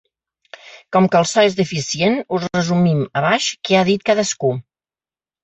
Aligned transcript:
Com 0.95 1.07
que 1.15 1.19
el 1.19 1.27
so 1.31 1.43
és 1.49 1.57
deficient, 1.59 2.17
us 2.39 2.47
resumim 2.57 3.05
a 3.21 3.25
baix 3.27 3.51
què 3.69 3.79
ha 3.79 3.85
dit 3.93 4.09
cadascú. 4.11 4.53